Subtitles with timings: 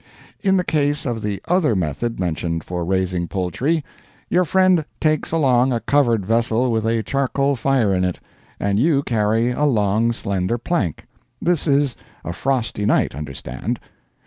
[0.41, 3.85] In the case of the other method mentioned for raising poultry,
[4.31, 8.19] your friend takes along a covered vessel with a charcoal fire in it,
[8.59, 11.05] and you carry a long slender plank.
[11.39, 11.95] This is
[12.25, 13.79] a frosty night, understand.